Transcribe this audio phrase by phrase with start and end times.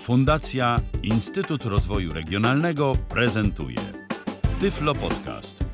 [0.00, 3.78] Fundacja Instytut Rozwoju Regionalnego prezentuje
[4.60, 5.64] Tyflo Podcast.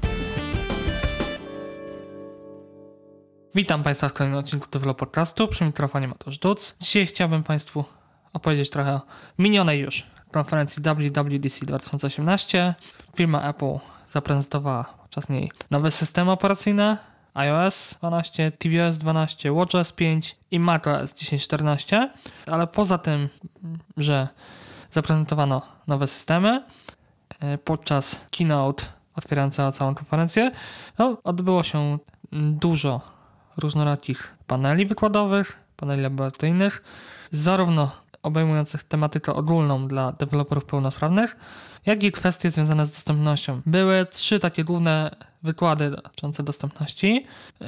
[3.55, 5.49] Witam Państwa w kolejnym odcinku Tyflo Podcastu.
[5.49, 6.77] Przy mikrofonie Mateusz Duc.
[6.81, 7.85] Dzisiaj chciałbym Państwu
[8.33, 9.01] opowiedzieć trochę o
[9.39, 12.75] minionej już konferencji WWDC 2018.
[13.17, 13.79] Firma Apple
[14.11, 16.97] zaprezentowała podczas niej nowe systemy operacyjne,
[17.37, 22.09] iOS 12, tvOS 12, watchOS 5 i macOS 10.14,
[22.47, 23.29] ale poza tym,
[23.97, 24.29] że
[24.91, 26.65] zaprezentowano nowe systemy,
[27.41, 30.51] e, podczas keynote otwierającego całą konferencję,
[30.99, 31.99] no, odbyło się
[32.33, 33.01] dużo
[33.57, 36.83] różnorakich paneli wykładowych, paneli laboratoryjnych,
[37.31, 37.91] zarówno
[38.27, 41.37] obejmujących tematykę ogólną dla deweloperów pełnosprawnych,
[41.87, 43.61] jak i kwestie związane z dostępnością.
[43.67, 45.11] Były trzy takie główne
[45.43, 47.27] wykłady dotyczące dostępności.
[47.61, 47.67] Yy,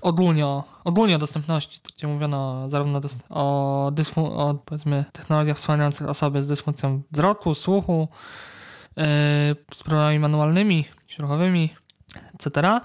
[0.00, 6.42] ogólnie, o, ogólnie o dostępności, gdzie mówiono zarówno o, dysfu- o powiedzmy, technologiach wspomagających osoby
[6.42, 8.08] z dysfunkcją wzroku, słuchu,
[8.96, 9.04] yy,
[9.74, 10.84] z problemami manualnymi,
[11.18, 11.74] ruchowymi,
[12.34, 12.80] etc.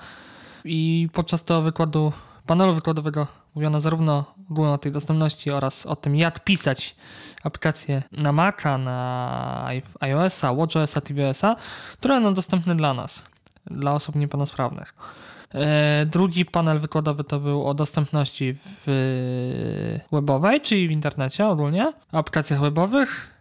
[0.66, 2.14] I podczas tego wykładu,
[2.46, 6.96] panelu wykładowego mówiono zarówno ogólnie o tej dostępności oraz o tym, jak pisać
[7.44, 11.56] aplikacje na Maca, na iOS-a, WatchOS-a, tvOS-a,
[12.00, 13.24] które będą dostępne dla nas,
[13.66, 14.94] dla osób niepełnosprawnych.
[15.54, 22.62] E, drugi panel wykładowy to był o dostępności w webowej, czyli w internecie ogólnie, aplikacjach
[22.62, 23.32] webowych.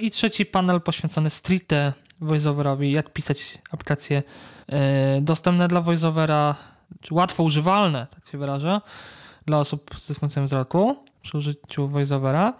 [0.00, 4.22] I trzeci panel poświęcony stricte voiceoverowi, jak pisać aplikacje
[4.68, 6.54] e, dostępne dla voiceovera,
[7.00, 8.80] czy łatwo używalne, tak się wyrażę,
[9.46, 12.52] dla osób z dysfunkcją wzroku przy użyciu voiceovera.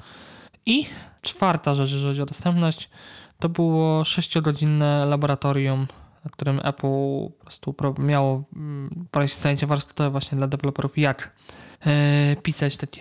[0.67, 0.87] I
[1.23, 2.91] czwarta rzecz, jeżeli chodzi o dostępność,
[3.39, 5.87] to było 6-godzinne laboratorium,
[6.25, 11.33] na którym Apple po prostu miało mm, prowadzić zajęcia warsztatowe właśnie dla deweloperów, jak
[11.87, 11.93] yy,
[12.43, 13.01] pisać takie,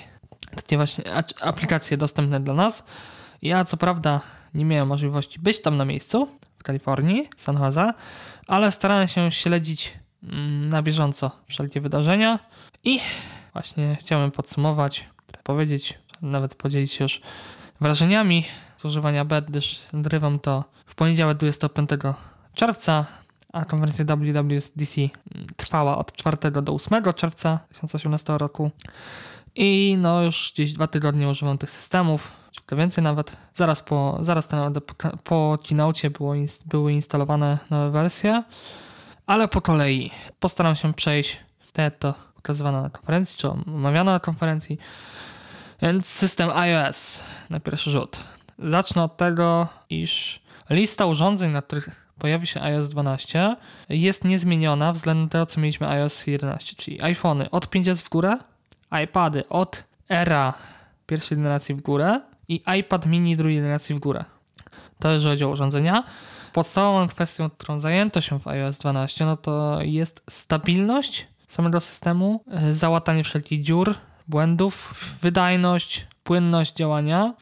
[0.55, 1.03] takie właśnie
[1.41, 2.83] aplikacje dostępne dla nas.
[3.41, 4.21] Ja co prawda
[4.53, 6.27] nie miałem możliwości być tam na miejscu
[6.59, 7.93] w Kalifornii, San Jose,
[8.47, 9.93] ale starałem się śledzić
[10.23, 12.39] mm, na bieżąco wszelkie wydarzenia
[12.83, 12.99] i
[13.53, 15.09] właśnie chciałem podsumować,
[15.43, 17.21] powiedzieć, nawet podzielić się już
[17.81, 18.45] wrażeniami
[18.77, 21.89] z używania BED, gdyż nagrywam to w poniedziałek 25
[22.53, 23.05] czerwca,
[23.53, 25.01] a konferencja WWDC
[25.55, 28.71] trwała od 4 do 8 czerwca 2018 roku.
[29.55, 33.37] I no już gdzieś dwa tygodnie używam tych systemów, czy więcej nawet.
[33.53, 36.33] Zaraz po, zaraz ten, po, po keynote było,
[36.65, 38.43] były instalowane nowe wersje,
[39.25, 41.39] ale po kolei postaram się przejść
[41.73, 42.13] te to
[42.43, 44.79] pokazywane na konferencji, czy omawiane na konferencji.
[45.81, 48.19] Więc system iOS na pierwszy rzut.
[48.59, 53.55] Zacznę od tego, iż lista urządzeń, na których pojawi się iOS 12
[53.89, 58.37] jest niezmieniona względem tego, co mieliśmy iOS 11, czyli iPhony od 5S w górę,
[59.03, 60.53] iPady od era
[61.07, 64.25] pierwszej generacji w górę i iPad mini drugiej generacji w górę.
[64.99, 66.03] To jeżeli chodzi o urządzenia.
[66.53, 72.73] Podstawową kwestią, którą zajęto się w iOS 12, no to jest stabilność samego systemu, e,
[72.73, 73.95] załatanie wszelkich dziur,
[74.27, 77.33] błędów, wydajność, płynność działania.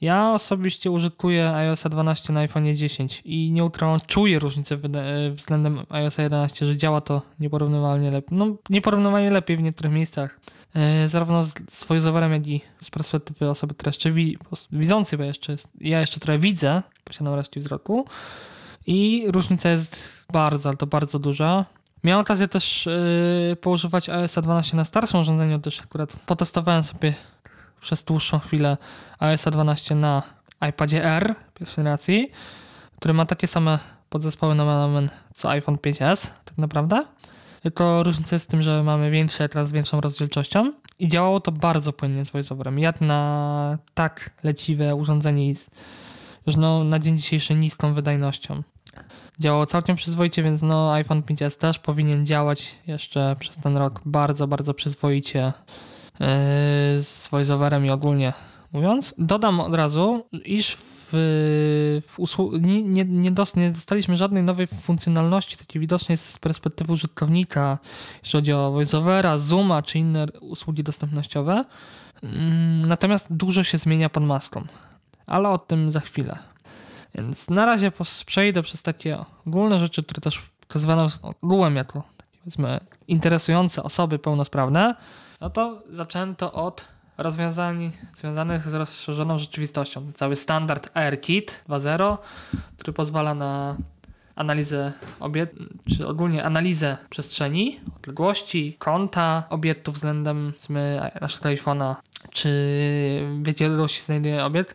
[0.00, 6.18] Ja osobiście użytkuję iOS 12 na iPhone 10 i neutralnie czuję różnicę e, względem iOS
[6.18, 8.38] 11, że działa to nieporównywalnie lepiej.
[8.38, 10.40] No, nieporównywalnie lepiej w niektórych miejscach.
[10.74, 14.38] E, zarówno z, z voiceoverem, jak i z perspektywy osoby, która jeszcze wi
[14.72, 18.06] widzącej, bo jeszcze jest, ja jeszcze trochę widzę, posiadam resztę wzroku.
[18.86, 21.64] I różnica jest bardzo, ale to bardzo duża.
[22.04, 22.88] Miałem okazję też
[23.48, 27.14] yy, poużywać iOS 12 na starszym urządzeniu, też akurat potestowałem sobie
[27.80, 28.76] przez dłuższą chwilę
[29.18, 30.22] iOS 12 na
[30.68, 32.30] iPadzie R pierwszej generacji,
[32.96, 37.04] który ma takie same podzespoły nomen co iPhone 5S, tak naprawdę.
[37.62, 41.52] Tylko różnica jest w tym, że mamy większy ekran z większą rozdzielczością i działało to
[41.52, 42.78] bardzo płynnie z VoiceOverem.
[42.78, 45.54] Jak na tak leciwe urządzenie
[46.46, 48.62] już no, na dzień dzisiejszy niską wydajnością
[49.40, 54.46] działało całkiem przyzwoicie, więc no iPhone 5s też powinien działać jeszcze przez ten rok bardzo,
[54.46, 55.52] bardzo przyzwoicie
[56.20, 56.26] yy,
[57.02, 58.32] z voiceoverem i ogólnie
[58.72, 59.14] mówiąc.
[59.18, 65.56] Dodam od razu, iż w, w usłu- nie, nie, nie, nie dostaliśmy żadnej nowej funkcjonalności,
[65.56, 67.78] takiej widocznej z perspektywy użytkownika,
[68.22, 71.64] jeśli chodzi o voiceovera, Zooma czy inne usługi dostępnościowe.
[72.22, 74.64] Mm, natomiast dużo się zmienia pod maską,
[75.26, 76.51] ale o tym za chwilę.
[77.14, 77.92] Więc na razie
[78.26, 81.06] przejdę przez takie ogólne rzeczy, które też pokazywane
[81.42, 82.02] ogółem jako
[82.38, 84.94] powiedzmy interesujące osoby pełnosprawne.
[85.40, 86.84] No to zaczęto od
[87.18, 90.12] rozwiązań związanych z rozszerzoną rzeczywistością.
[90.14, 92.18] Cały standard AirKit 2.0,
[92.76, 93.76] który pozwala na
[94.34, 95.56] analizę obiekt,
[95.96, 100.52] czy ogólnie analizę przestrzeni, odległości, kąta obiektu względem
[101.20, 101.94] naszego iPhone'a
[102.30, 102.48] czy
[103.42, 104.74] w jakiej ilości znajduje obiekt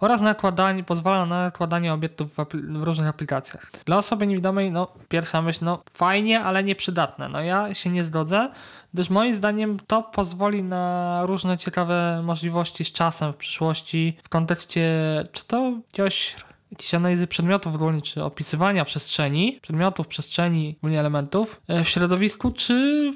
[0.00, 3.70] oraz nakładanie, pozwala na nakładanie obiektów w, w, różnych aplikacjach.
[3.84, 7.28] Dla osoby niewidomej, no pierwsza myśl, no fajnie, ale nieprzydatne.
[7.28, 8.50] No ja się nie zgodzę,
[8.94, 14.88] gdyż moim zdaniem to pozwoli na różne ciekawe możliwości z czasem w przyszłości w kontekście
[15.32, 16.36] czy to jakiegoś
[16.70, 23.12] jakieś analizy przedmiotów ogólnie, czy opisywania przestrzeni, przedmiotów, przestrzeni, ogólnie elementów e, w środowisku, czy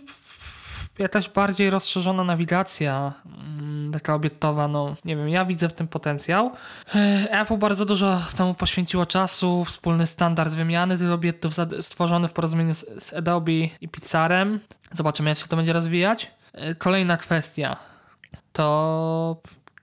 [0.98, 6.50] jakaś bardziej rozszerzona nawigacja, mm, taka obiektowa, no nie wiem, ja widzę w tym potencjał.
[6.94, 12.74] E, Apple bardzo dużo temu poświęciło czasu, wspólny standard wymiany tych obiektów stworzony w porozumieniu
[12.74, 14.60] z, Adobe i Pixarem.
[14.92, 16.30] Zobaczymy, jak się to będzie rozwijać.
[16.52, 17.76] E, kolejna kwestia
[18.52, 19.36] to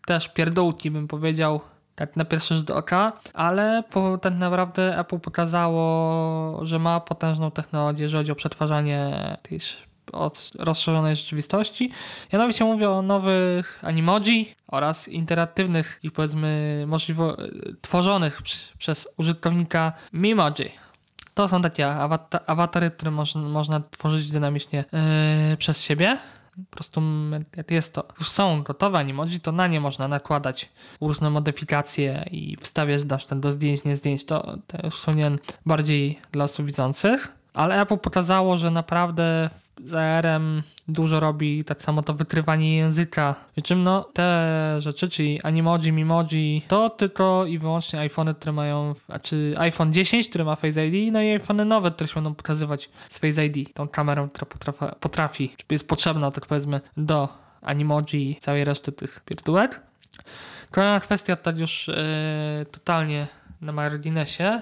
[0.05, 1.61] też pierdółki, bym powiedział,
[1.95, 8.03] tak na pierwszy rzut oka, ale po, tak naprawdę Apple pokazało, że ma potężną technologię,
[8.03, 9.59] jeżeli chodzi o przetwarzanie tej
[10.11, 11.91] od rozszerzonej rzeczywistości.
[12.33, 17.37] Mianowicie mówię o nowych animoji oraz interatywnych i powiedzmy możliwo
[17.81, 18.41] tworzonych
[18.77, 20.71] przez użytkownika Mimoji.
[21.33, 24.85] To są takie awata awatary, które moż można tworzyć dynamicznie
[25.49, 26.17] yy, przez siebie.
[26.69, 27.01] Po prostu
[27.57, 30.69] jak jest to, już są gotowe animoji, to na nie można nakładać
[31.01, 33.03] różne modyfikacje i wstawiać
[33.35, 34.25] do zdjęć, nie zdjęć.
[34.25, 35.11] To, to już są
[35.65, 37.38] bardziej dla osób widzących.
[37.53, 39.49] Ale Apple pokazało, że naprawdę
[39.85, 43.35] z AR-em dużo robi tak samo to wykrywanie języka.
[43.51, 48.95] Przy czym no te rzeczy, czyli Animoji, Mimoji, to tylko i wyłącznie iPhony, które mają,
[49.23, 52.89] czy iPhone 10, który ma Face ID, no i iPhony nowe, które się będą pokazywać
[53.09, 57.29] z Face ID, tą kamerą, która potrafi, potrafi czy jest potrzebna, tak powiedzmy, do
[57.61, 59.81] Animoji i całej reszty tych pierdółek.
[60.71, 63.27] Kolejna kwestia, tak już yy, totalnie
[63.61, 64.61] na marginesie.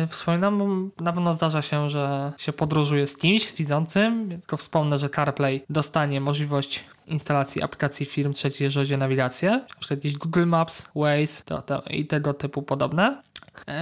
[0.00, 4.98] Yy, wspominam, na pewno zdarza się, że się podróżuje z kimś, z widzącym, tylko wspomnę,
[4.98, 9.60] że CarPlay dostanie możliwość instalacji aplikacji firm trzecich, jeżeli chodzi o nawigację,
[9.90, 13.22] jakieś Google Maps, Waze to, to, i tego typu podobne.
[13.68, 13.74] Yy,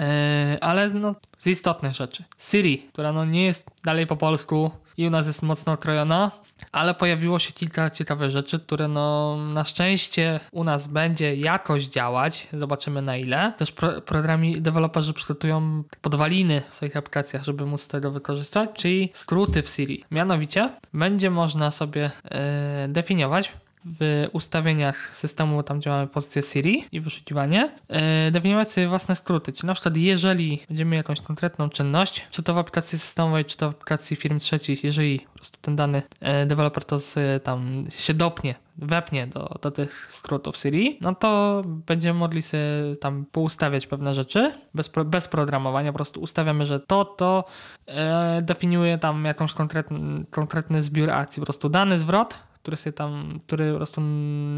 [0.61, 2.25] ale no, z istotnych rzeczy.
[2.38, 6.31] Siri, która no nie jest dalej po polsku i u nas jest mocno okrojona,
[6.73, 12.49] ale pojawiło się kilka ciekawych rzeczy, które no na szczęście u nas będzie jakoś działać.
[12.53, 13.53] Zobaczymy na ile.
[13.56, 19.62] Też pro, programi deweloperzy przygotują podwaliny w swoich aplikacjach, żeby móc tego wykorzystać, czyli skróty
[19.62, 20.05] w Siri.
[20.11, 23.53] Mianowicie będzie można sobie yy, definiować
[23.84, 27.96] w ustawieniach systemu, tam gdzie mamy pozycję Siri i wyszukiwanie, yy,
[28.31, 29.52] definiować sobie własne skróty.
[29.52, 33.70] Czyli na przykład jeżeli będziemy jakąś konkretną czynność, czy to w aplikacji systemowej, czy to
[33.70, 38.14] w aplikacji firm trzecich, jeżeli po prostu ten dany yy, deweloper to z, tam się
[38.14, 42.62] dopnie wepnie do, do tych skrótów Siri, no to będziemy mogli sobie
[43.00, 47.44] tam poustawiać pewne rzeczy bez, bez programowania, po prostu ustawiamy, że to, to
[47.87, 53.38] e, definiuje tam jakąś konkretny, konkretny zbiór akcji, po prostu dany zwrot który sobie tam,
[53.47, 54.00] który po prostu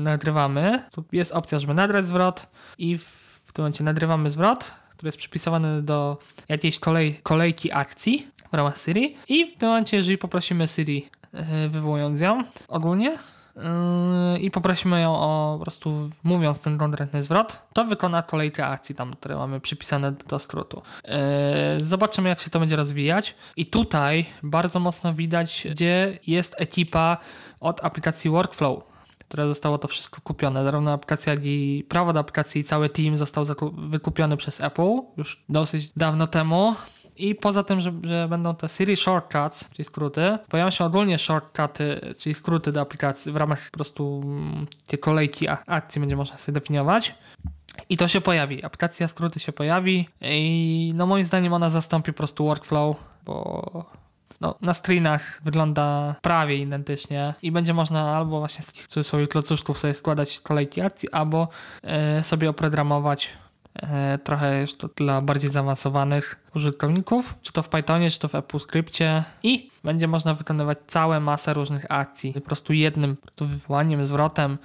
[0.02, 0.82] nagrywamy.
[0.90, 2.46] Tu jest opcja, żeby nagrać zwrot
[2.78, 6.18] i w tym momencie nagrywamy zwrot, który jest przypisowany do
[6.48, 11.68] jakiejś kolej, kolejki akcji w ramach Siri i w tym momencie, jeżeli poprosimy Siri, yy,
[11.68, 13.18] wywołując ją ogólnie,
[14.40, 19.12] i poprosimy ją o po prostu mówiąc ten konkretny zwrot, to wykona kolejkę akcji tam,
[19.12, 20.82] które mamy przypisane do skrótu.
[21.04, 21.14] Yy,
[21.84, 27.16] zobaczymy jak się to będzie rozwijać i tutaj bardzo mocno widać, gdzie jest ekipa
[27.60, 28.82] od aplikacji Workflow,
[29.18, 30.64] które zostało to wszystko kupione.
[30.64, 35.92] Zarówno aplikacja, jak i prawo do aplikacji cały team został wykupiony przez Apple już dosyć
[35.92, 36.74] dawno temu.
[37.16, 42.14] I poza tym, że, że, będą te Siri Shortcuts, czyli skróty, pojawią się ogólnie shortcuty,
[42.18, 46.54] czyli skróty do aplikacji w ramach po prostu mm, tej kolejki akcji będzie można sobie
[46.60, 47.14] definiować.
[47.88, 48.64] I to się pojawi.
[48.64, 53.84] Aplikacja skróty się pojawi i no moim zdaniem ona zastąpi po prostu workflow, bo
[54.40, 59.78] no, na screenach wygląda prawie identycznie i będzie można albo właśnie z takich cudzysłowie klocuszków
[59.78, 61.48] sobie składać kolejki akcji, albo
[61.82, 63.32] e, sobie oprogramować
[63.74, 69.22] e, trochę jeszcze dla bardziej zaawansowanych użytkowników, czy to w Pythonie, czy to w AppleScriptie
[69.42, 74.58] i będzie można wykonywać całą masę różnych akcji, po prostu jednym po wywołaniem, zwrotem,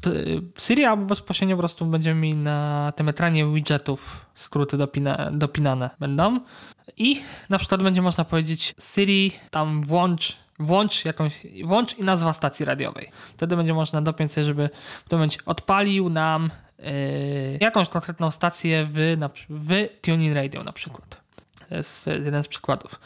[0.00, 0.10] to,
[0.58, 6.40] Siri albo bezpośrednio po prostu będziemy mieli na tym ekranie widgetów skróty dopina, dopinane będą.
[6.96, 11.32] I na przykład będzie można powiedzieć Siri tam włącz włącz jakąś,
[11.64, 13.10] włącz i nazwa stacji radiowej.
[13.36, 14.70] Wtedy będzie można dopiąć sobie, żeby
[15.04, 16.67] w tym momencie odpalił nam yy,
[17.60, 19.16] jakąś konkretną stację w,
[19.48, 21.20] w Tuning Radio na przykład.
[21.68, 23.00] To jest jeden z przykładów.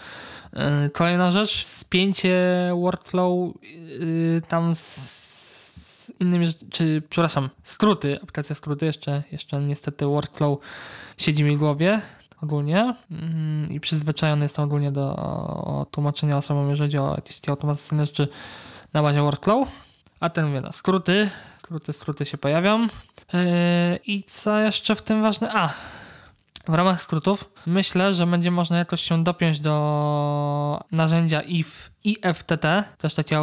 [0.53, 2.39] Yy, kolejna rzecz, spięcie
[2.81, 10.59] workflow yy, tam z, innymi, czy przepraszam, skróty, aplikacja skróty, jeszcze, jeszcze niestety workflow
[11.19, 12.01] siedzi mi w głowie
[12.43, 12.95] ogólnie
[13.71, 18.29] i przyzwyczajony jestem ogólnie do tłumaczenia osobom, jeżeli chodzi o jakieś automatyczne rzeczy
[18.93, 19.69] na bazie workflow,
[20.21, 22.87] A ten mówię, no skróty, skróty, skróty się pojawią.
[23.33, 23.41] Yy,
[24.07, 25.51] I co jeszcze w tym ważne?
[25.53, 25.75] A,
[26.69, 32.67] w ramach skrótów myślę, że będzie można jakoś się dopiąć do narzędzia IF, IFTT,
[32.99, 33.39] też takie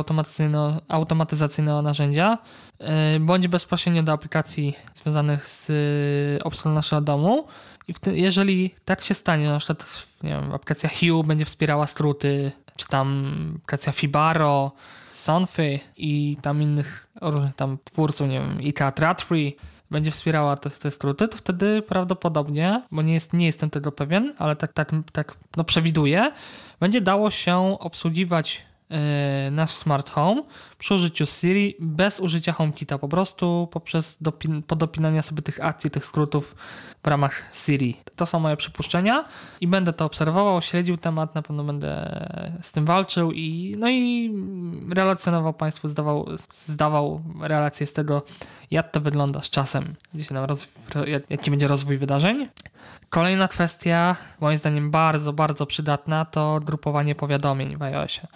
[0.88, 2.38] automatyzacyjne narzędzia,
[2.80, 2.88] yy,
[3.20, 7.48] bądź bezpośrednio do aplikacji związanych z yy, obsługą naszego domu.
[7.88, 12.88] I tym, jeżeli tak się stanie, na przykład wiem, aplikacja Hue będzie wspierała skróty, czy
[12.88, 14.72] tam aplikacja Fibaro,
[15.12, 19.56] Sonfy i tam innych różnych tam twórców, nie wiem, IKEA Tradfree,
[19.92, 24.34] będzie wspierała te, te skróty, to wtedy prawdopodobnie, bo nie, jest, nie jestem tego pewien,
[24.38, 26.32] ale tak, tak, tak no przewiduję,
[26.80, 28.98] będzie dało się obsługiwać yy,
[29.52, 30.44] nasz smart home
[30.78, 36.06] przy użyciu Siri bez użycia HomeKita, po prostu poprzez dopin, podopinania sobie tych akcji, tych
[36.06, 36.56] skrótów
[37.04, 37.98] w ramach Siri.
[38.16, 39.26] To są moje przypuszczenia
[39.62, 42.20] i będę to obserwował, śledził temat, na pewno będę
[42.62, 44.34] z tym walczył i no i
[44.90, 48.22] relacjonował Państwu, zdawał, zdawał relacje z tego,
[48.72, 50.26] jak to wygląda z czasem, gdzie
[51.30, 52.48] jaki będzie rozwój wydarzeń.
[53.10, 58.28] Kolejna kwestia, moim zdaniem bardzo, bardzo przydatna, to grupowanie powiadomień w iOSie.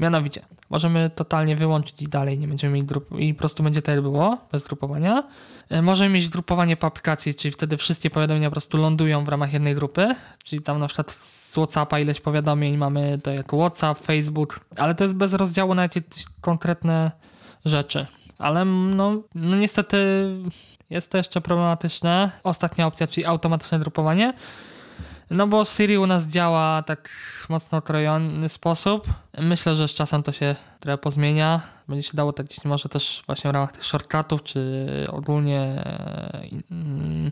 [0.00, 4.00] Mianowicie, możemy totalnie wyłączyć i dalej nie będziemy mieć grup i po prostu będzie tak
[4.00, 5.24] było, bez grupowania.
[5.68, 9.52] E, możemy mieć grupowanie po aplikacji, czyli wtedy wszystkie powiadomienia po prostu lądują w ramach
[9.52, 10.14] jednej grupy,
[10.44, 15.04] czyli tam na przykład z Whatsappa ileś powiadomień mamy to jako WhatsApp, Facebook, ale to
[15.04, 16.02] jest bez rozdziału na jakieś
[16.40, 17.10] konkretne
[17.64, 18.06] rzeczy.
[18.38, 19.96] Ale no, no niestety
[20.90, 22.30] jest to jeszcze problematyczne.
[22.44, 24.32] Ostatnia opcja, czyli automatyczne grupowanie
[25.30, 27.10] no bo Siri u nas działa tak
[27.48, 29.06] mocno krojony sposób.
[29.38, 31.60] Myślę, że z czasem to się trochę pozmienia.
[31.88, 35.84] Będzie się dało tak jeśli może też właśnie w ramach tych shortcutów, czy ogólnie
[36.70, 37.30] mm,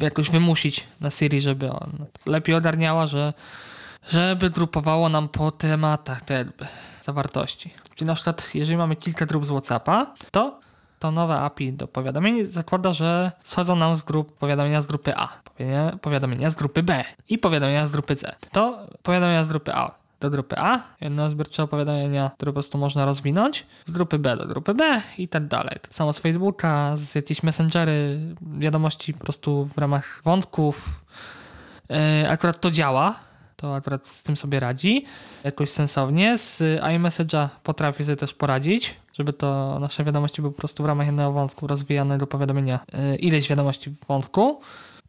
[0.00, 3.32] jakoś wymusić na Siri, żeby on lepiej ogarniała, że
[4.08, 6.44] żeby grupowało nam po tematach te
[7.02, 7.74] zawartości.
[7.94, 10.60] Czyli na przykład, jeżeli mamy kilka grup z WhatsAppa, to
[11.02, 15.28] to nowe API do powiadomień zakłada, że schodzą nam z grup powiadomienia z grupy A,
[16.00, 18.34] powiadomienia z grupy B i powiadomienia z grupy C.
[18.52, 23.04] To powiadomienia z grupy A do grupy A, jedno zbiorcze opowiadania, które po prostu można
[23.04, 25.78] rozwinąć, z grupy B do grupy B i tak dalej.
[25.82, 28.18] Tak samo z Facebooka, z jakieś messengery,
[28.58, 31.04] wiadomości po prostu w ramach wątków.
[31.90, 33.20] Yy, akurat to działa,
[33.56, 35.04] to akurat z tym sobie radzi
[35.44, 36.38] jakoś sensownie.
[36.38, 41.06] Z iMessage'a potrafi sobie też poradzić, żeby to nasze wiadomości były po prostu w ramach
[41.06, 44.60] jednego wątku rozwijanego powiadomienia yy, ileś wiadomości w wątku.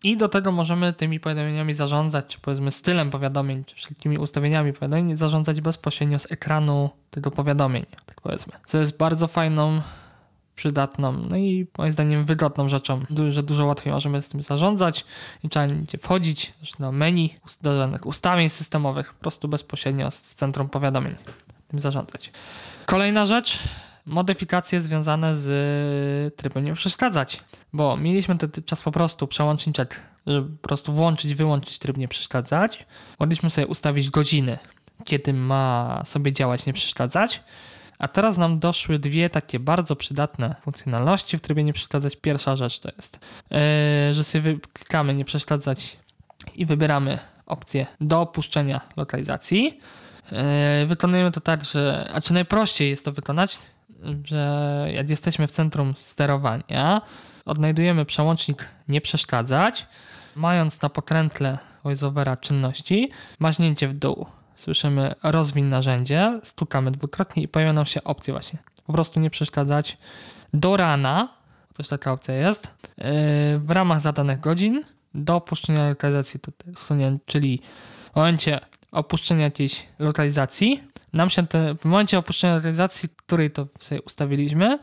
[0.03, 5.17] I do tego możemy tymi powiadomieniami zarządzać, czy powiedzmy stylem powiadomień, czy wszelkimi ustawieniami powiadomień,
[5.17, 8.53] zarządzać bezpośrednio z ekranu tego powiadomień, tak powiedzmy.
[8.65, 9.81] Co jest bardzo fajną,
[10.55, 15.05] przydatną, no i moim zdaniem wygodną rzeczą, że dużo łatwiej możemy z tym zarządzać
[15.43, 21.15] i trzeba nigdzie wchodzić, do menu do ustawień systemowych, po prostu bezpośrednio z centrum powiadomień
[21.67, 22.31] tym zarządzać.
[22.85, 23.59] Kolejna rzecz,
[24.05, 27.43] modyfikacje związane z trybem nie przeszkadzać,
[27.73, 32.85] bo mieliśmy ten czas po prostu przełączniczek, żeby po prostu włączyć, wyłączyć tryb nie przeszkadzać.
[33.19, 34.57] Mogliśmy sobie ustawić godziny,
[35.05, 37.43] kiedy ma sobie działać nie przeszkadzać.
[37.99, 42.15] A teraz nam doszły dwie takie bardzo przydatne funkcjonalności w trybie nie przeszkadzać.
[42.15, 43.19] Pierwsza rzecz to jest,
[43.51, 43.57] yy,
[44.11, 45.97] że sobie klikamy nie przeszkadzać
[46.55, 49.79] i wybieramy opcję do opuszczenia lokalizacji.
[50.31, 50.37] Yy,
[50.87, 53.59] wykonujemy to tak, że, a czy najprościej jest to wykonać,
[54.23, 57.01] że jak jesteśmy w centrum sterowania,
[57.45, 59.87] odnajdujemy przełącznik nie przeszkadzać,
[60.35, 63.09] mając na pokrętle voiceovera czynności,
[63.39, 64.25] maźnięcie w dół.
[64.55, 68.59] Słyszymy rozwin narzędzie, stukamy dwukrotnie i pojawia nam się opcja właśnie.
[68.85, 69.97] Po prostu nie przeszkadzać
[70.53, 71.29] do rana,
[71.73, 73.05] też taka opcja jest, yy,
[73.59, 74.81] w ramach zadanych godzin
[75.13, 76.39] do opuszczenia lokalizacji,
[77.25, 77.61] czyli
[78.13, 78.59] w momencie
[78.91, 80.83] opuszczenia jakiejś lokalizacji
[81.13, 84.79] nam się te, w momencie opuszczenia realizacji, której to sobie ustawiliśmy,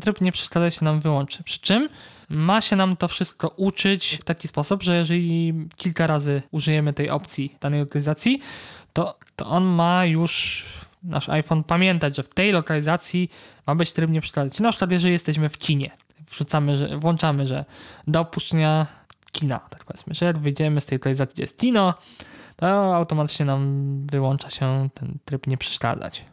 [0.00, 1.42] tryb nie przeszkadza się nam wyłączy.
[1.42, 1.88] Przy czym
[2.28, 7.10] ma się nam to wszystko uczyć w taki sposób, że jeżeli kilka razy użyjemy tej
[7.10, 8.40] opcji danej lokalizacji,
[8.92, 10.64] to, to on ma już
[11.02, 13.30] nasz iPhone pamiętać, że w tej lokalizacji
[13.66, 14.60] ma być tryb nie przeszkadzać.
[14.60, 15.90] Na przykład jeżeli jesteśmy w kinie,
[16.30, 17.64] wrzucamy, że, włączamy, że
[18.06, 18.86] do opuszczenia
[19.32, 21.94] kina, tak powiedzmy, że wyjdziemy z tej lokalizacji, gdzie jest kino,
[22.62, 26.24] to automatycznie nam wyłącza się ten tryb nie przeszkadzać,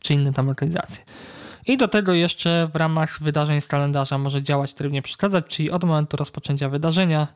[0.00, 1.04] czy inne tam lokalizacje.
[1.66, 5.70] I do tego jeszcze w ramach wydarzeń z kalendarza może działać tryb nie przeszkadzać, czyli
[5.70, 7.26] od momentu rozpoczęcia wydarzenia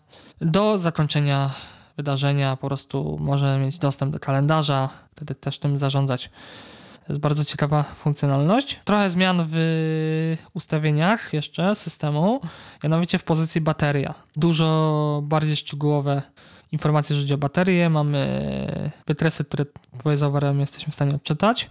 [0.40, 1.50] do zakończenia
[1.96, 6.30] wydarzenia po prostu może mieć dostęp do kalendarza, wtedy też tym zarządzać.
[7.06, 8.80] To jest bardzo ciekawa funkcjonalność.
[8.84, 9.56] Trochę zmian w
[10.54, 12.40] ustawieniach jeszcze systemu,
[12.84, 14.14] mianowicie w pozycji bateria.
[14.36, 16.22] Dużo bardziej szczegółowe
[16.72, 18.26] informacje, że chodzi o baterię, mamy
[19.06, 19.64] wytresy, które
[20.04, 21.70] voiceoverem jesteśmy w stanie odczytać.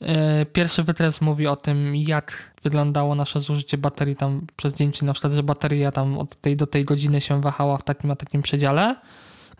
[0.00, 5.04] E, pierwszy wykres mówi o tym, jak wyglądało nasze zużycie baterii tam przez dzień, czy
[5.04, 8.16] na przykład, że bateria tam od tej do tej godziny się wahała w takim a
[8.16, 8.96] takim przedziale.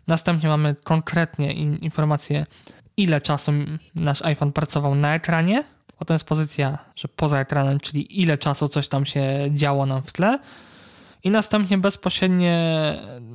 [0.07, 2.47] Następnie mamy konkretnie informację,
[2.97, 3.52] ile czasu
[3.95, 5.64] nasz iPhone pracował na ekranie.
[5.99, 10.12] Potem jest pozycja, że poza ekranem, czyli ile czasu coś tam się działo nam w
[10.12, 10.38] tle.
[11.25, 12.95] I następnie bezpośrednie,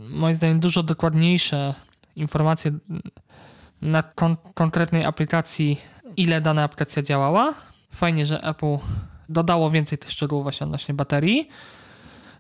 [0.10, 1.74] moim zdaniem, dużo dokładniejsze
[2.16, 2.72] informacje
[3.82, 5.82] na kon konkretnej aplikacji,
[6.18, 7.54] ile dana aplikacja działała.
[7.92, 8.78] Fajnie, że Apple
[9.30, 11.50] dodało więcej tych szczegółów właśnie odnośnie baterii.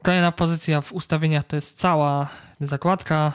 [0.04, 2.27] Kolejna pozycja w ustawieniach to jest cała
[2.62, 3.34] zakładka,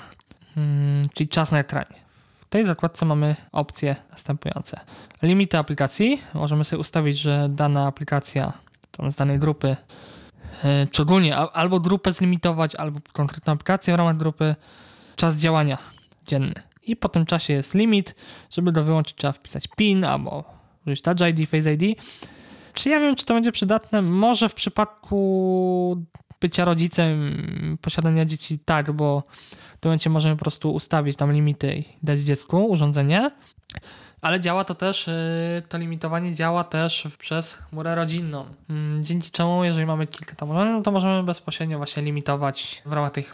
[0.55, 2.03] hmm, czyli czas na ekranie.
[2.41, 4.81] W tej zakładce mamy opcje następujące.
[5.23, 6.23] Limity aplikacji.
[6.35, 8.53] Możemy sobie ustawić, że dana aplikacja
[9.09, 9.77] z danej grupy,
[10.91, 14.55] czy ogólnie albo grupę zlimitować, albo konkretną aplikację w ramach grupy.
[15.17, 15.79] Czas działania
[16.27, 16.55] dzienny.
[16.83, 18.15] I po tym czasie jest limit.
[18.51, 20.45] Żeby go wyłączyć, trzeba wpisać PIN albo
[20.87, 21.99] użyć Touch ID, Face ID.
[22.75, 24.03] Czy ja wiem, czy to będzie przydatne?
[24.03, 26.03] Może w przypadku
[26.41, 27.37] bycia rodzicem,
[27.81, 29.23] posiadania dzieci tak, bo
[29.77, 33.31] w tym momencie możemy po prostu ustawić tam limity i dać dziecku urządzenie.
[34.23, 38.45] Ale działa to też, y, to limitowanie działa też przez chmurę rodzinną.
[38.71, 43.13] Mm, dzięki czemu, jeżeli mamy kilka tam no to możemy bezpośrednio właśnie limitować w ramach
[43.13, 43.25] tej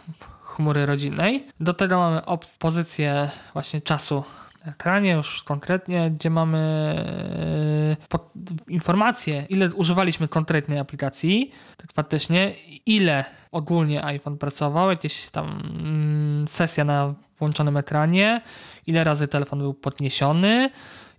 [0.41, 1.47] chmury rodzinnej.
[1.59, 2.21] Do tego mamy
[2.59, 4.23] pozycję właśnie czasu
[4.65, 6.57] na ekranie już konkretnie, gdzie mamy
[8.17, 12.53] e, informacje, ile używaliśmy konkretnej aplikacji, tak faktycznie,
[12.85, 18.41] ile ogólnie iPhone pracował, jakieś tam mm, sesja na włączonym ekranie,
[18.87, 20.69] ile razy telefon był podniesiony,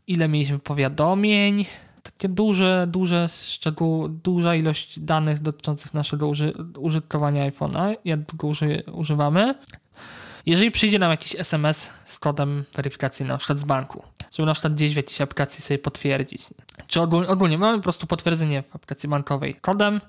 [0.07, 1.67] ile mieliśmy powiadomień,
[2.03, 8.83] takie duże, duże szczegóły, duża ilość danych dotyczących naszego uży użytkowania iPhone'a, jak długo uży
[8.93, 9.55] używamy.
[10.47, 14.75] Jeżeli przyjdzie nam jakiś SMS z kodem weryfikacyjnym, na przykład z banku, żeby na przykład
[14.75, 16.47] gdzieś w jakiejś aplikacji sobie potwierdzić,
[16.87, 20.01] czy ogólnie, ogólnie mamy po prostu potwierdzenie w aplikacji bankowej kodem,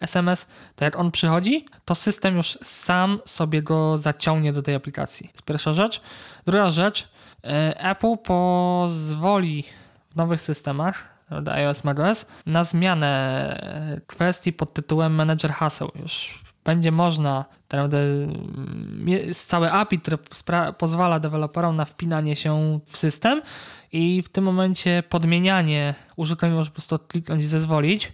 [0.00, 5.28] SMS, to jak on przychodzi, to system już sam sobie go zaciągnie do tej aplikacji.
[5.28, 6.00] To jest pierwsza rzecz.
[6.46, 7.08] Druga rzecz,
[7.44, 9.64] e, Apple pozwoli
[10.10, 11.20] w nowych systemach
[11.52, 13.08] iOS macOS na zmianę
[13.96, 15.90] e, kwestii pod tytułem Manager haseł.
[16.02, 17.98] Już będzie można naprawdę
[19.06, 20.18] jest całe API, które
[20.78, 23.42] pozwala deweloperom na wpinanie się w system
[23.92, 28.12] i w tym momencie podmienianie użytkownik może po prostu kliknąć zezwolić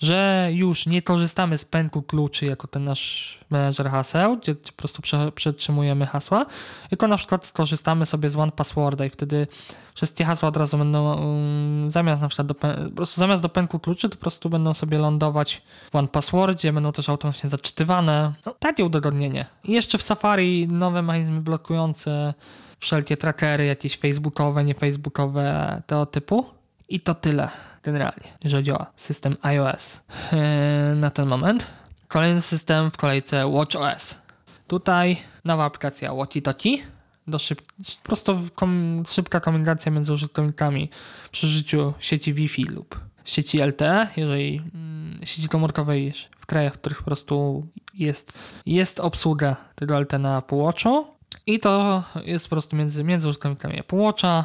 [0.00, 5.02] że już nie korzystamy z pęku kluczy jako ten nasz menedżer haseł, gdzie po prostu
[5.34, 6.46] przetrzymujemy hasła,
[6.88, 9.46] tylko na przykład skorzystamy sobie z one passworda i wtedy
[9.94, 13.78] wszystkie hasła od razu będą um, zamiast na przykład do, po prostu zamiast do pęku
[13.78, 18.32] kluczy, to po prostu będą sobie lądować w one passwordzie, będą też automatycznie zaczytywane.
[18.46, 19.46] No, takie udogodnienie.
[19.64, 22.34] I jeszcze w Safari nowe mechanizmy blokujące
[22.78, 26.46] wszelkie trackery, jakieś facebookowe, niefacebookowe, tego typu.
[26.88, 27.48] I to tyle
[27.92, 30.00] generalnie, jeżeli działa system iOS
[30.32, 31.66] eee, na ten moment.
[32.08, 34.18] Kolejny system w kolejce WatchOS.
[34.66, 36.82] Tutaj nowa aplikacja Watchitoki
[37.26, 37.62] do szyb...
[38.02, 39.02] po prostu kom...
[39.06, 40.90] szybka komunikacja między użytkownikami
[41.30, 46.98] przy życiu sieci Wi-Fi lub sieci LTE, jeżeli mm, sieci komórkowej w krajach, w których
[46.98, 51.06] po prostu jest, jest obsługa tego LTE na Apple Watchu
[51.46, 54.44] i to jest po prostu między, między użytkownikami Apple Watcha,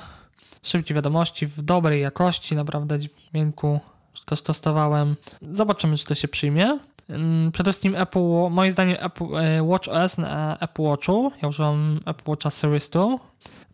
[0.63, 3.80] szybkie wiadomości w dobrej jakości, naprawdę dźwięku
[4.26, 5.15] też testowałem.
[5.52, 6.80] Zobaczymy, czy to się przyjmie.
[7.10, 11.99] Mm, przede wszystkim Apple, moim zdaniem Apple, e, Watch OS na Apple Watchu, ja używam
[12.06, 13.17] Apple Watcha Series 2,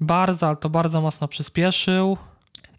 [0.02, 2.18] bardzo, ale to bardzo mocno przyspieszył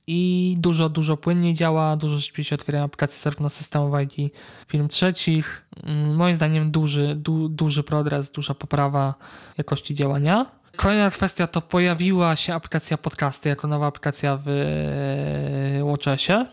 [0.07, 4.31] i dużo, dużo płynniej działa, dużo szybciej się otwierają aplikacje zarówno systemowe, jak i
[4.69, 5.67] film trzecich.
[5.85, 9.15] Mm, moim zdaniem duży, du, duży progres, duża poprawa
[9.59, 10.47] jakości działania.
[10.77, 16.47] Kolejna kwestia to pojawiła się aplikacja podcasty jako nowa aplikacja w e, WatchOSie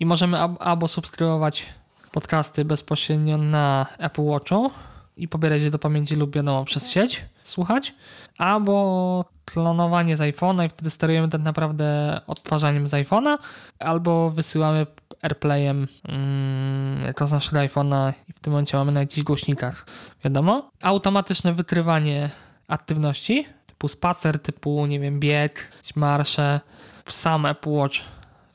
[0.00, 1.66] i możemy albo subskrybować
[2.12, 4.70] podcasty bezpośrednio na Apple Watchu
[5.16, 7.94] i pobierać je do pamięci lub wiadomo przez sieć, słuchać,
[8.38, 13.38] albo klonowanie z iPhone'a i wtedy sterujemy tak naprawdę odtwarzaniem z iPhone'a,
[13.78, 14.86] albo wysyłamy
[15.22, 19.86] AirPlayem mm, jako z naszego iPhone'a i w tym momencie mamy na jakichś głośnikach,
[20.24, 20.70] wiadomo.
[20.82, 22.30] Automatyczne wykrywanie
[22.72, 26.60] aktywności, typu spacer, typu, nie wiem, bieg, marsze.
[27.08, 27.98] Sam Apple Watch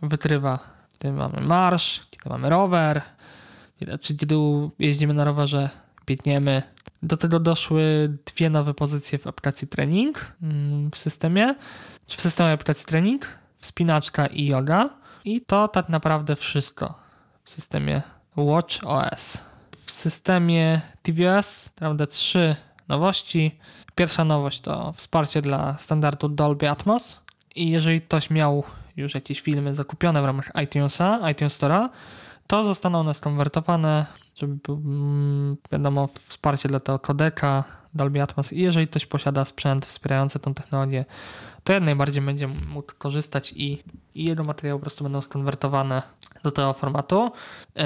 [0.02, 0.60] wykrywa,
[1.00, 3.02] kiedy mamy marsz, kiedy mamy rower,
[4.02, 4.36] czy kiedy
[4.80, 5.70] jeździmy na rowerze,
[6.06, 6.64] biegniemy.
[7.04, 11.56] Do tego doszły dwie nowe pozycje w aplikacji trening mm, w systemie,
[12.08, 13.28] czy w systemie aplikacji trening,
[13.60, 14.90] wspinaczka i yoga.
[15.26, 17.00] I to tak naprawdę wszystko
[17.44, 18.02] w systemie
[18.36, 19.38] Watch OS.
[19.86, 22.56] W systemie tvOS naprawdę trzy
[22.88, 23.60] nowości.
[23.96, 27.20] Pierwsza nowość to wsparcie dla standardu Dolby Atmos.
[27.56, 28.64] I jeżeli ktoś miał
[28.98, 31.90] już jakieś filmy zakupione w ramach iTunesa, iTunes Store'a,
[32.48, 38.54] to zostaną one skonwertowane, żeby mm, wiadomo, wsparcie dla tego kodeka, Dolby Atmos.
[38.54, 41.06] I jeżeli ktoś posiada sprzęt wspierający tą technologię,
[41.64, 43.84] to jak najbardziej będzie mógł korzystać i,
[44.16, 46.02] i jego materiały po prostu będą skonwertowane
[46.44, 47.32] do tego formatu.
[47.76, 47.84] Yy,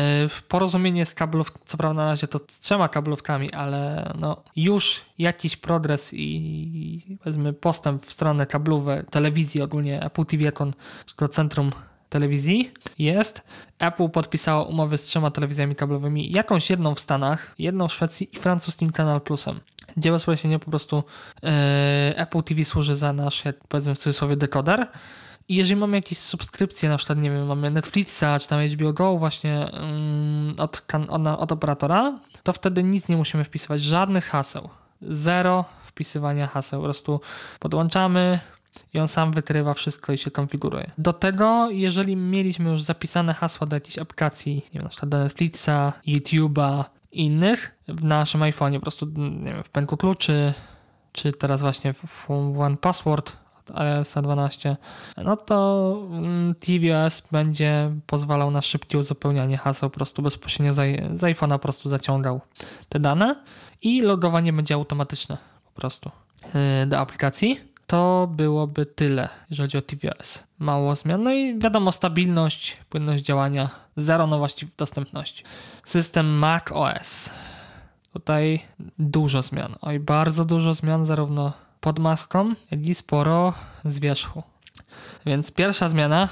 [0.47, 5.57] porozumienie z kablów, co prawda na razie to z trzema kablówkami, ale no już jakiś
[5.57, 10.67] progres i powiedzmy postęp w stronę kablówek, telewizji ogólnie Apple TV jako
[11.15, 11.71] to centrum
[12.11, 13.43] telewizji jest.
[13.79, 18.37] Apple podpisało umowy z trzema telewizjami kablowymi, jakąś jedną w Stanach, jedną w Szwecji i
[18.37, 19.59] francuskim Kanal Plusem.
[19.97, 21.03] Gdzie bezpośrednio po prostu
[21.43, 21.49] yy,
[22.15, 24.87] Apple TV służy za nasz, jak powiedzmy w cudzysłowie, dekoder.
[25.51, 29.17] I jeżeli mamy jakieś subskrypcje, na przykład, nie wiem, mamy Netflixa czy tam HBO Go
[29.17, 34.69] właśnie um, od, od, od operatora, to wtedy nic nie musimy wpisywać, żadnych haseł.
[35.01, 36.79] Zero wpisywania haseł.
[36.79, 37.21] Po prostu
[37.59, 38.39] podłączamy,
[38.93, 40.91] i on sam wykrywa wszystko i się konfiguruje.
[40.97, 45.17] Do tego, jeżeli mieliśmy już zapisane hasła do jakiejś aplikacji, nie wiem, na przykład do
[45.17, 50.53] Netflixa, YouTube'a, innych w naszym iPhone'ie, po prostu nie wiem, w pęku kluczy,
[51.11, 54.77] czy teraz właśnie w One Password od iOS 12,
[55.17, 61.53] no to mm, tvOS będzie pozwalał na szybkie uzupełnianie haseł, po prostu bezpośrednio z, iPhone'a
[61.53, 62.41] po prostu zaciągał
[62.89, 63.35] te dane
[63.81, 65.37] i logowanie będzie automatyczne
[65.73, 66.11] po prostu
[66.53, 70.43] yy, do aplikacji to byłoby tyle, jeżeli chodzi o tvOS.
[70.59, 71.23] Mało zmian.
[71.23, 75.43] No i wiadomo, stabilność, płynność działania, zero nowości w dostępności.
[75.85, 77.29] System Mac OS.
[78.13, 78.59] Tutaj
[78.99, 79.75] dużo zmian.
[79.81, 83.53] Oj, bardzo dużo zmian, zarówno pod maską, jak i sporo
[83.85, 84.43] z wierzchu.
[85.25, 86.29] Więc pierwsza zmiana,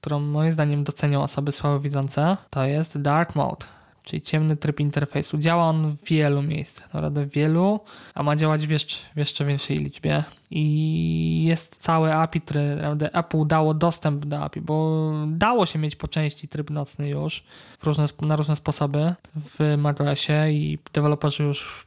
[0.00, 3.66] którą moim zdaniem docenią osoby słabowidzące, to jest Dark Mode
[4.04, 5.38] czyli ciemny tryb interfejsu.
[5.38, 7.80] Działa on w wielu miejscach, naprawdę wielu,
[8.14, 10.24] a ma działać w jeszcze, w jeszcze większej liczbie.
[10.50, 15.96] I jest całe API, które naprawdę Apple dało dostęp do API, bo dało się mieć
[15.96, 17.44] po części tryb nocny już
[17.82, 21.86] różne, na różne sposoby w macOSie i deweloperzy już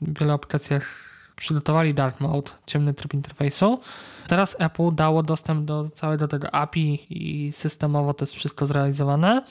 [0.00, 3.78] w wielu aplikacjach przygotowali Dark Mode, ciemny tryb interfejsu.
[4.26, 9.42] Teraz Apple dało dostęp do całego tego API i systemowo to jest wszystko zrealizowane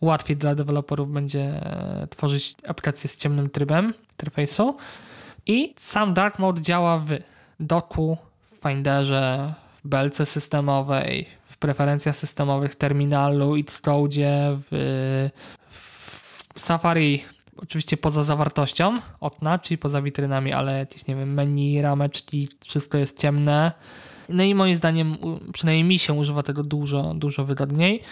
[0.00, 4.76] łatwiej dla deweloperów będzie e, tworzyć aplikacje z ciemnym trybem interfejsu.
[5.46, 7.10] I sam Dark Mode działa w
[7.60, 15.30] doku, w Finderze, w belce systemowej, w preferencjach systemowych terminalu, Xcode, w,
[16.54, 17.24] w Safari
[17.62, 23.18] oczywiście poza zawartością okna, czyli poza witrynami, ale jakieś, nie wiem, menu, rameczki, wszystko jest
[23.18, 23.72] ciemne.
[24.28, 25.16] No i moim zdaniem,
[25.52, 28.02] przynajmniej mi się używa tego dużo, dużo wygodniej.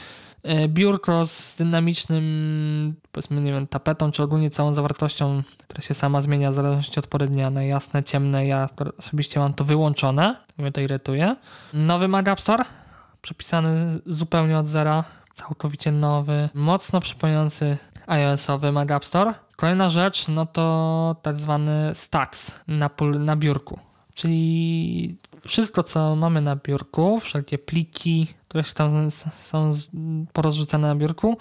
[0.42, 6.22] E, biurko z dynamicznym, powiedzmy, nie wiem, tapetą, czy ogólnie całą zawartością, która się sama
[6.22, 8.46] zmienia w zależności od pory dnia na jasne, ciemne.
[8.46, 11.36] Ja osobiście mam to wyłączone, mnie to irytuje.
[11.72, 12.64] Nowy Mac App Store,
[13.22, 15.04] przepisany zupełnie od zera,
[15.34, 19.34] całkowicie nowy, mocno przypominający iOS-owy Mac App Store.
[19.56, 23.78] Kolejna rzecz, no to tak zwany Stacks na, na biurku,
[24.14, 29.70] czyli wszystko, co mamy na biurku, wszelkie pliki, które się tam są
[30.32, 31.36] porozrzucane na biurku,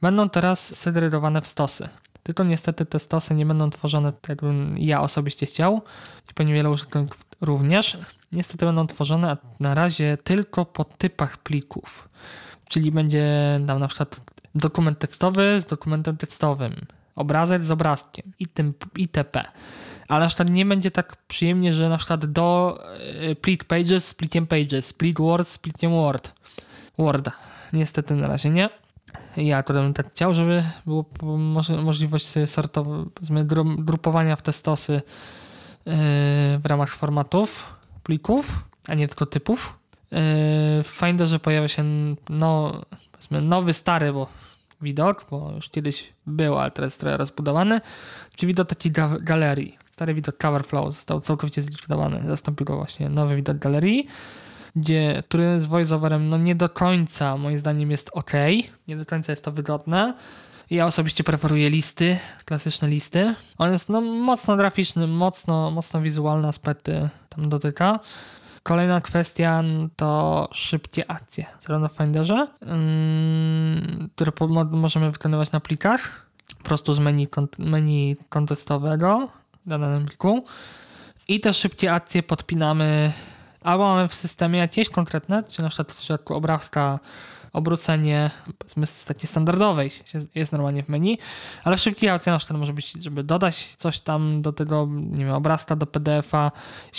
[0.00, 1.88] będą teraz segregowane w stosy.
[2.22, 5.82] Tylko niestety te stosy nie będą tworzone tak, jakbym ja osobiście chciał
[6.30, 7.98] i pewnie wiele użytkowników również.
[8.32, 12.08] Niestety będą tworzone na razie tylko po typach plików.
[12.68, 13.24] Czyli będzie
[13.66, 14.20] tam na przykład
[14.54, 16.74] dokument tekstowy z dokumentem tekstowym,
[17.16, 19.44] obrazek z obrazkiem i tym itp
[20.08, 22.78] ale na przykład nie będzie tak przyjemnie, że na przykład do
[23.30, 26.32] y, plik pages z plikiem pages, split word z plikiem word.
[26.98, 27.32] Worda.
[27.72, 28.68] Niestety na razie nie.
[29.36, 31.04] Ja akurat bym tak chciał, żeby było
[31.82, 33.04] możliwość sortowania,
[33.78, 35.00] grupowania w te stosy y,
[36.58, 39.78] w ramach formatów plików, a nie tylko typów.
[40.10, 41.84] W Finderze pojawia się
[42.28, 42.82] no,
[43.30, 44.26] nowy, stary, bo
[44.82, 47.80] widok, bo już kiedyś był, ale teraz trochę rozbudowany,
[48.36, 52.22] czyli widok takiej galerii stary widok cover flow został całkowicie zlikwidowany.
[52.22, 54.06] Zastąpił go właśnie nowy widok galerii,
[54.76, 58.32] gdzie, który z voiceoverem no nie do końca moim zdaniem jest ok,
[58.88, 60.14] nie do końca jest to wygodne.
[60.70, 63.34] Ja osobiście preferuję listy, klasyczne listy.
[63.58, 68.00] On jest no, mocno graficzny, mocno, mocno wizualne aspekty tam dotyka.
[68.68, 69.62] Kolejna kwestia
[69.96, 74.32] to szybkie akcje, zarówno w Finderze, yy, które
[74.70, 76.26] możemy wykonywać na plikach,
[76.58, 77.26] po prostu z menu,
[77.58, 79.28] menu kontekstowego,
[79.66, 80.44] danym pliku.
[81.28, 83.12] I te szybkie akcje podpinamy
[83.62, 86.98] albo mamy w systemie jakieś konkretne, czy na przykład w przypadku obrazka
[87.52, 89.90] obrócenie, powiedzmy, takie standardowej
[90.34, 91.18] jest normalnie w menu,
[91.64, 95.34] ale w szybkich na przykład może być, żeby dodać coś tam do tego, nie wiem,
[95.34, 96.52] obrazka do PDF-a,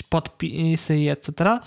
[0.10, 1.60] podpisy i etc.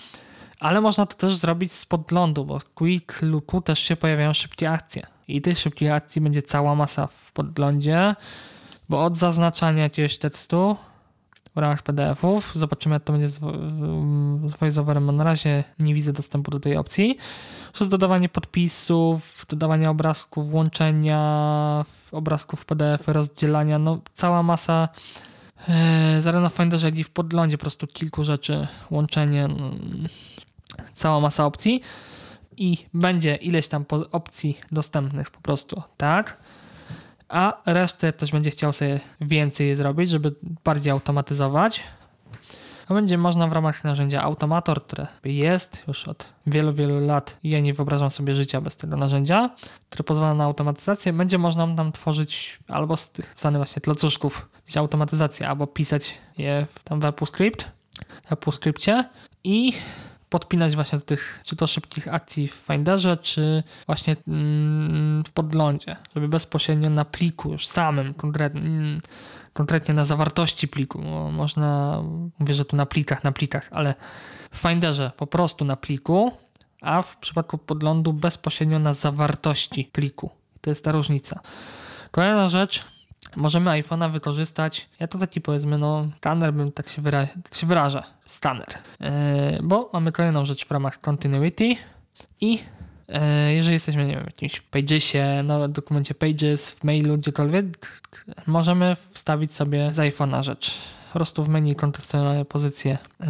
[0.61, 4.71] Ale można to też zrobić z podglądu, bo w Quick Looku też się pojawiają szybkie
[4.71, 5.07] akcje.
[5.29, 8.15] I tych szybkich akcji będzie cała masa w podglądzie,
[8.89, 10.77] bo od zaznaczania jakiegoś tekstu
[11.55, 13.39] w ramach PDF-ów, zobaczymy jak to będzie z,
[14.51, 17.19] z VoiceOverem, na razie nie widzę dostępu do tej opcji,
[17.73, 24.89] przez dodawanie podpisów, dodawanie obrazków, włączenia obrazków PDF, rozdzielania, no cała masa
[26.21, 29.71] zarówno w Finderze, jak i w podglądzie po prostu kilku rzeczy, łączenie, no,
[30.95, 31.83] cała masa opcji
[32.57, 36.39] i będzie ileś tam opcji dostępnych po prostu, tak?
[37.29, 41.83] A resztę też będzie chciał sobie więcej zrobić, żeby bardziej automatyzować.
[42.89, 47.39] A będzie można w ramach narzędzia Automator, które jest już od wielu, wielu lat.
[47.43, 49.51] I ja nie wyobrażam sobie życia bez tego narzędzia,
[49.91, 55.49] które pozwala na automatyzację, będzie można tam tworzyć albo z tych zwanych właśnie klocuszków automatyzację,
[55.49, 57.71] albo pisać je w tam w AppleScript,
[58.25, 59.05] w AppleScriptie
[59.45, 59.73] i
[60.29, 65.97] podpinać właśnie do tych, czy to szybkich akcji w Finderze, czy właśnie mm, w podglądzie,
[66.15, 69.01] żeby bezpośrednio na pliku już samym, konkretnie, mm,
[69.53, 70.99] konkretnie na zawartości pliku,
[71.33, 72.03] można,
[72.39, 73.95] mówię, że tu na plikach, na plikach, ale
[74.51, 76.33] w Finderze po prostu na pliku,
[76.83, 80.31] a w przypadku podglądu bezpośrednio na zawartości pliku.
[80.61, 81.41] To jest ta różnica.
[82.11, 82.85] Kolejna rzecz,
[83.37, 87.67] możemy iPhone'a wykorzystać, ja to taki powiedzmy, no, skaner bym tak się, wyra tak się
[87.67, 88.69] wyraża, skaner,
[89.01, 89.09] yy,
[89.63, 91.77] bo mamy kolejną rzecz w ramach continuity
[92.41, 92.59] i
[93.55, 98.03] jeżeli jesteśmy, nie wiem, w jakimś Pagesie, no, dokumencie Pages, w mailu, gdziekolwiek,
[98.47, 100.79] możemy wstawić sobie z iPhone'a rzecz.
[101.13, 103.27] Po prostu w menu kontekstualne pozycję yy,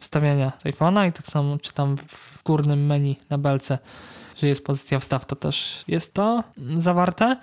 [0.00, 3.78] wstawiania z iPhone'a i tak samo czytam w górnym menu na belce,
[4.36, 6.44] że jest pozycja wstaw, to też jest to
[6.76, 7.36] zawarte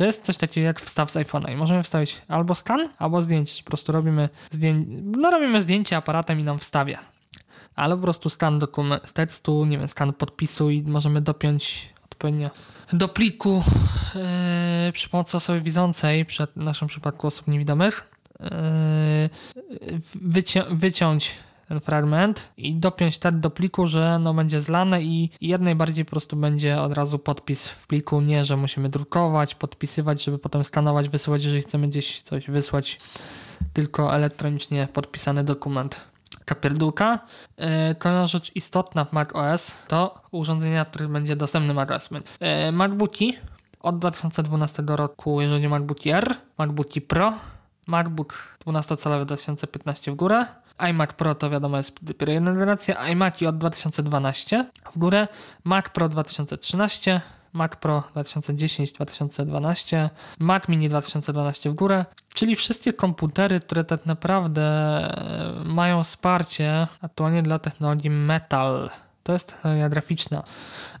[0.00, 3.62] że jest coś takiego jak wstaw z iPhone'a i możemy wstawić albo skan, albo zdjęcie.
[3.62, 6.98] Po prostu robimy, zdjęcie, no robimy zdjęcie aparatem i nam wstawia.
[7.78, 12.50] Ale po prostu skan dokument, tekstu, nie wiem, skan podpisu i możemy dopiąć odpowiednio
[12.92, 13.62] do pliku
[14.86, 18.10] yy, przy pomocy osoby widzącej, w naszym przypadku osób niewidomych,
[18.40, 18.48] yy,
[20.14, 21.34] wycią wyciąć
[21.68, 26.04] ten fragment i dopiąć tak do pliku, że no będzie zlane i, i jak najbardziej
[26.04, 30.64] po prostu będzie od razu podpis w pliku, nie, że musimy drukować, podpisywać, żeby potem
[30.64, 32.98] skanować, wysyłać, jeżeli chcemy gdzieś coś wysłać,
[33.72, 36.08] tylko elektronicznie podpisany dokument.
[36.48, 37.18] Kapierdółka.
[37.58, 42.10] Yy, kolejna rzecz istotna w macOS to urządzenia, których będzie dostępny macOS.
[42.10, 43.38] Yy, MacBooki
[43.80, 47.32] od 2012 roku, jeżeli MacBooki R, MacBooki Pro,
[47.86, 50.46] MacBook 12-calowy 2015 w górę,
[50.78, 55.28] iMac Pro to wiadomo jest dopiero jedna generacja, iMaki od 2012 w górę,
[55.64, 57.20] Mac Pro 2013,
[57.52, 60.08] Mac Pro 2010-2012,
[60.38, 64.68] Mac Mini 2012 w górę, czyli wszystkie komputery, które tak naprawdę
[65.64, 68.90] mają wsparcie aktualnie dla technologii Metal.
[69.28, 70.42] To jest technologia graficzna.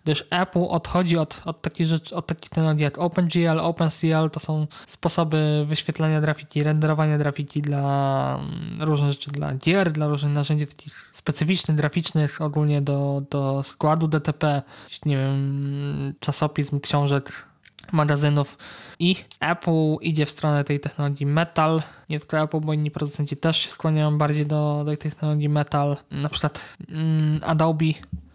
[0.04, 4.66] Gdyż Apple odchodzi od, od takich rzeczy, od takich technologii jak OpenGL, OpenCL, to są
[4.86, 11.10] sposoby wyświetlania graffiti, renderowania graffiti dla mm, różnych rzeczy, dla gier, dla różnych narzędzi takich
[11.12, 14.62] specyficznych, graficznych, ogólnie do, do składu DTP,
[15.06, 17.47] nie wiem, czasopism, książek,
[17.92, 18.58] magazynów
[18.98, 21.82] i Apple idzie w stronę tej technologii metal.
[22.08, 25.96] Nie tylko Apple, bo inni producenci też się skłaniają bardziej do, do tej technologii metal.
[26.10, 27.86] Na przykład mm, Adobe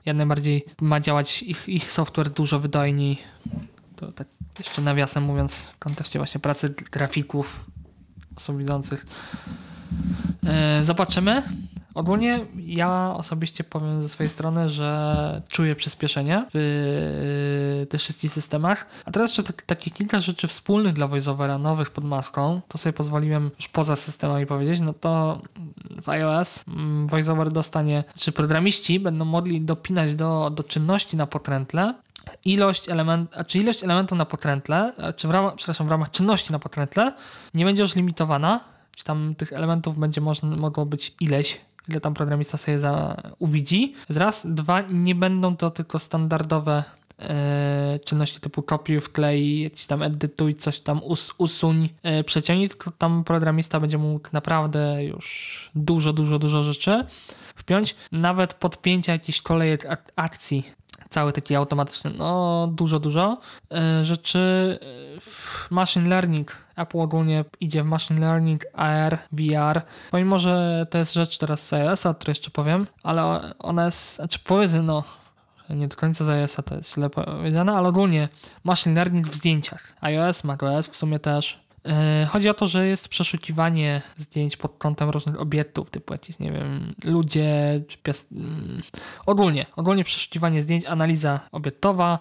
[0.05, 3.17] jak najbardziej ma działać ich, ich software dużo wydajniej.
[3.95, 4.27] To tak
[4.59, 7.65] jeszcze nawiasem mówiąc, w kontekście właśnie pracy grafików,
[8.35, 9.05] osób widzących.
[10.45, 11.43] E, zobaczymy.
[11.93, 16.57] Ogólnie ja osobiście powiem ze swojej strony, że czuję przyspieszenie w
[17.83, 18.85] e, tych wszystkich systemach.
[19.05, 22.93] A teraz jeszcze tak, takich kilka rzeczy wspólnych dla VoiceOvera, nowych pod maską, to sobie
[22.93, 25.41] pozwoliłem już poza systemami powiedzieć, no to
[26.01, 31.93] w iOS mm, VoiceOver dostanie, czy programiści będą mogli dopinać do, do czynności na pokrętle
[32.45, 36.59] ilość, element, czy ilość elementów na pokrętle, czy w ramach, przepraszam, w ramach czynności na
[36.59, 37.13] pokrętle
[37.53, 38.59] nie będzie już limitowana,
[38.95, 43.93] czy tam tych elementów będzie można, mogło być ileś, ile tam programista sobie za, uwidzi.
[44.09, 46.83] Raz, dwa, nie będą to tylko standardowe
[47.19, 52.91] e, czynności typu kopiuj, wklej, jakiś tam edytuj, coś tam us, usuń, e, przeciągnij, tylko
[52.91, 57.05] tam programista będzie mógł naprawdę już dużo, dużo, dużo rzeczy
[57.55, 57.95] wpiąć.
[58.11, 60.63] Nawet podpięcia jakichś kolejek ak akcji
[61.13, 63.37] cały taki automatyczny, no dużo, dużo
[63.71, 64.39] e, rzeczy
[65.21, 66.65] w machine learning.
[66.75, 69.81] Apple ogólnie idzie w machine learning, AR, VR.
[70.11, 74.15] Pomimo, że to jest rzecz teraz z iOS-a, o której jeszcze powiem, ale ona jest,
[74.15, 75.03] znaczy powiedzmy, no
[75.69, 78.29] nie do końca z iOS-a to jest źle powiedziane, ale ogólnie
[78.63, 79.93] machine learning w zdjęciach.
[80.01, 81.62] iOS, macOS w sumie też E,
[82.27, 86.95] chodzi o to, że jest przeszukiwanie zdjęć pod kątem różnych obiektów, typu jakieś, nie wiem,
[87.03, 87.97] ludzie, czy.
[88.31, 88.81] Mm,
[89.25, 92.19] ogólnie, ogólnie przeszukiwanie zdjęć, analiza obiektowa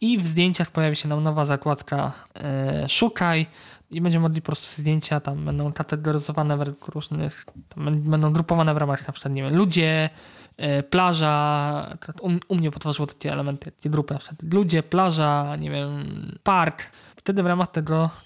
[0.00, 3.46] i w zdjęciach pojawi się nam nowa zakładka e, szukaj
[3.90, 7.44] i będziemy mogli po prostu zdjęcia tam będą kategoryzowane według różnych,
[7.76, 10.10] będą grupowane w ramach na przykład, nie wiem, ludzie,
[10.56, 15.70] e, plaża, u, u mnie potworzyło takie elementy, takie grupy, na przykład ludzie, plaża, nie
[15.70, 16.08] wiem,
[16.42, 16.90] park.
[17.16, 18.23] Wtedy w ramach tego E,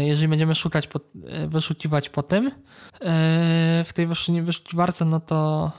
[0.00, 2.52] jeżeli będziemy szukać, po, e, wyszukiwać po tym, e,
[3.84, 4.06] w tej
[4.42, 5.70] wyszukiwarce, no to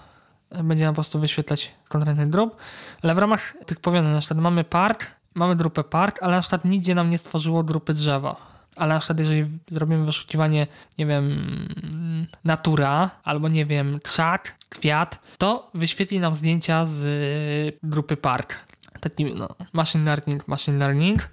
[0.63, 2.55] będzie nam po prostu wyświetlać konkretny drop,
[3.03, 6.65] ale w ramach tych powiązań, na przykład mamy park, mamy grupę park, ale na przykład
[6.65, 8.35] nigdzie nam nie stworzyło grupy drzewo.
[8.75, 11.45] Ale na przykład jeżeli zrobimy wyszukiwanie, nie wiem,
[12.43, 18.65] natura, albo nie wiem, krzak, kwiat, to wyświetli nam zdjęcia z grupy park.
[18.99, 21.29] Taki no, machine learning, machine learning.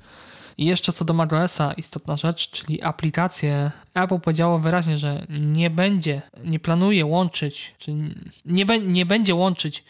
[0.58, 3.70] I jeszcze co do macOSa istotna rzecz, czyli aplikacje.
[3.94, 7.94] Apple powiedziało wyraźnie, że nie będzie, nie planuje łączyć, czy
[8.44, 9.84] nie, nie będzie łączyć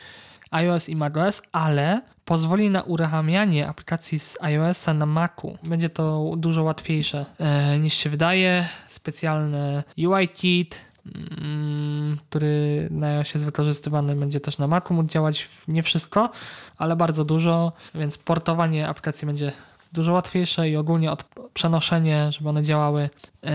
[0.51, 5.59] iOS i macOS, ale pozwoli na uruchamianie aplikacji z iOS-a na Macu.
[5.63, 8.69] Będzie to dużo łatwiejsze e, niż się wydaje.
[8.89, 15.83] Specjalny UIKit, mm, który na iOSie jest wykorzystywany, będzie też na Macu mógł działać nie
[15.83, 16.31] wszystko,
[16.79, 19.53] ale bardzo dużo, więc portowanie aplikacji będzie
[19.97, 23.11] dużo łatwiejsze i ogólnie od, przenoszenie, żeby one działały
[23.43, 23.51] yy,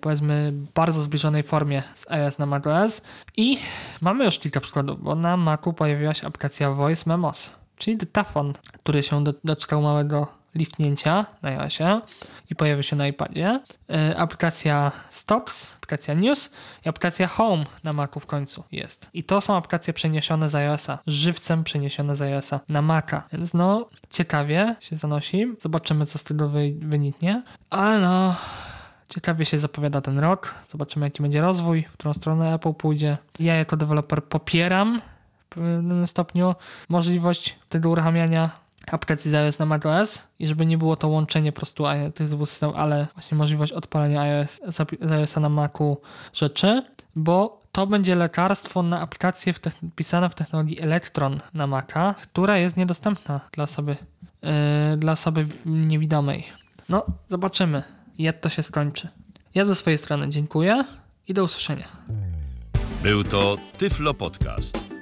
[0.00, 3.02] powiedzmy bardzo zbliżonej formie z iOS na macOS.
[3.36, 3.58] I
[4.00, 9.02] mamy już kilka przykładów, bo na Macu pojawiła się aplikacja Voice Memos, czyli dyktafon, który
[9.02, 12.00] się do, doczekał małego liftnięcia na iOSie
[12.50, 13.60] i pojawi się na iPadzie.
[13.88, 16.50] Yy, aplikacja Stops, aplikacja News
[16.84, 19.10] i aplikacja Home na Macu w końcu jest.
[19.14, 23.22] I to są aplikacje przeniesione z iOSa, żywcem przeniesione z iOSa na Maca.
[23.32, 25.54] Więc no, ciekawie się zanosi.
[25.60, 27.42] Zobaczymy, co z tego wy wyniknie.
[27.70, 28.34] Ale no,
[29.08, 30.54] ciekawie się zapowiada ten rok.
[30.68, 33.16] Zobaczymy, jaki będzie rozwój, w którą stronę Apple pójdzie.
[33.38, 35.00] Ja jako deweloper popieram
[35.38, 36.54] w pewnym stopniu
[36.88, 38.50] możliwość tego uruchamiania
[38.86, 42.48] aplikacji z iOS na macOS i żeby nie było to łączenie po prostu tych dwóch
[42.48, 44.60] systemów, ale właśnie możliwość odpalenia iOS,
[45.00, 46.00] z iOS na Macu
[46.32, 46.82] rzeczy,
[47.16, 49.60] bo to będzie lekarstwo na aplikację w
[50.30, 53.96] w technologii Electron na Maca, która jest niedostępna dla osoby,
[54.42, 56.44] yy, dla osoby niewidomej.
[56.88, 57.82] No, zobaczymy,
[58.18, 59.08] jak to się skończy.
[59.54, 60.84] Ja ze swojej strony dziękuję
[61.28, 61.88] i do usłyszenia.
[63.02, 64.91] Był to Tyflo Podcast.